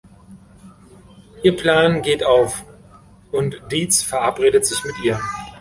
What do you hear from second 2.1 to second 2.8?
auf